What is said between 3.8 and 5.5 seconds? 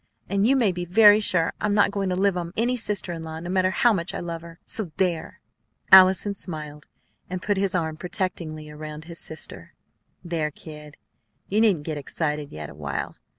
much I love her, so there!"